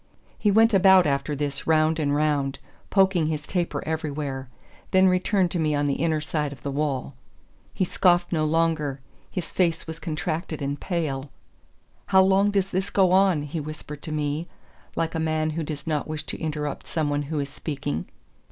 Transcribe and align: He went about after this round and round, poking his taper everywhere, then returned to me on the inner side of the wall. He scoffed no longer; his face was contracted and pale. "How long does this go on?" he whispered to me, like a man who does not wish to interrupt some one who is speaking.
He 0.39 0.49
went 0.49 0.73
about 0.73 1.05
after 1.05 1.35
this 1.35 1.67
round 1.67 1.99
and 1.99 2.15
round, 2.15 2.57
poking 2.89 3.27
his 3.27 3.45
taper 3.45 3.85
everywhere, 3.85 4.49
then 4.89 5.07
returned 5.07 5.51
to 5.51 5.59
me 5.59 5.75
on 5.75 5.85
the 5.85 5.93
inner 6.01 6.19
side 6.19 6.51
of 6.51 6.63
the 6.63 6.71
wall. 6.71 7.13
He 7.71 7.85
scoffed 7.85 8.31
no 8.31 8.43
longer; 8.43 8.99
his 9.29 9.51
face 9.51 9.85
was 9.85 9.99
contracted 9.99 10.59
and 10.59 10.79
pale. 10.81 11.29
"How 12.07 12.23
long 12.23 12.49
does 12.49 12.71
this 12.71 12.89
go 12.89 13.11
on?" 13.11 13.43
he 13.43 13.59
whispered 13.59 14.01
to 14.01 14.11
me, 14.11 14.47
like 14.95 15.13
a 15.13 15.19
man 15.19 15.51
who 15.51 15.61
does 15.61 15.85
not 15.85 16.07
wish 16.07 16.23
to 16.23 16.41
interrupt 16.41 16.87
some 16.87 17.11
one 17.11 17.21
who 17.29 17.39
is 17.39 17.49
speaking. 17.49 18.07